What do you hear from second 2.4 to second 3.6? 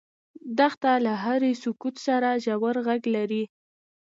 ژور غږ لري.